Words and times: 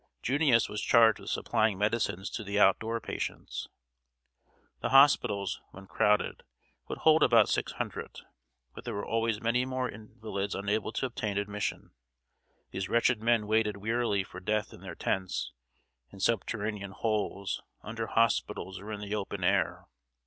"Junius" 0.23 0.67
was 0.67 0.81
charged 0.81 1.19
with 1.19 1.29
supplying 1.29 1.77
medicines 1.77 2.31
to 2.31 2.43
the 2.43 2.59
"out 2.59 2.79
door 2.79 2.99
patients." 2.99 3.67
The 4.79 4.89
hospitals, 4.89 5.61
when 5.73 5.85
crowded, 5.85 6.41
would 6.87 6.97
hold 6.97 7.21
about 7.21 7.49
six 7.49 7.73
hundred; 7.73 8.21
but 8.73 8.83
there 8.83 8.95
were 8.95 9.05
always 9.05 9.43
many 9.43 9.63
more 9.63 9.87
invalids 9.87 10.55
unable 10.55 10.91
to 10.93 11.05
obtain 11.05 11.37
admission. 11.37 11.91
These 12.71 12.89
wretched 12.89 13.21
men 13.21 13.45
waited 13.45 13.77
wearily 13.77 14.23
for 14.23 14.39
death 14.39 14.73
in 14.73 14.81
their 14.81 14.95
tents, 14.95 15.51
in 16.09 16.19
subterranean 16.19 16.93
holes, 16.93 17.61
under 17.83 18.07
hospitals, 18.07 18.79
or 18.79 18.91
in 18.91 19.01
the 19.01 19.13
open 19.13 19.43
air. 19.43 19.85